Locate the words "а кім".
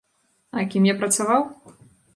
0.57-0.89